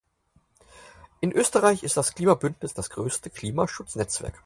[1.19, 4.33] In Österreich ist das Klimabündnis das größte Klimaschutz-Netzwerk.